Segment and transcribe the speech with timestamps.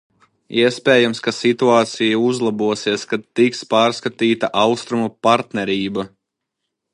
[0.59, 6.09] Iespējams, ka situācija uzlabosies, kad tiks pārskatīta Austrumu partnerība.